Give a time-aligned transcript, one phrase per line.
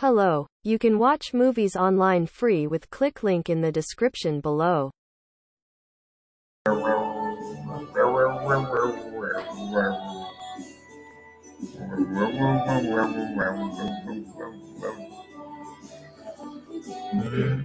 [0.00, 0.46] Hello.
[0.62, 4.92] You can watch movies online free with click link in the description below.
[17.12, 17.64] Nói chuyện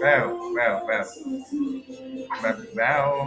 [0.00, 1.04] Bow, bow, bow.
[2.76, 3.26] Bow.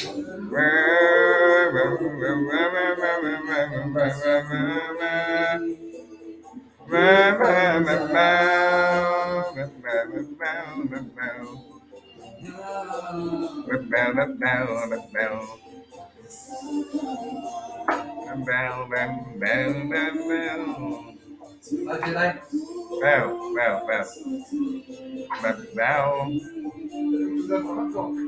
[0.00, 0.06] Bow,
[23.54, 24.04] bow, bow.
[25.42, 25.54] Bow,
[27.94, 28.27] bow.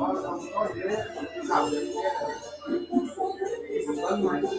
[0.00, 1.12] nós vamos fazer,
[1.46, 1.92] sabe?
[3.86, 4.50] Não mais.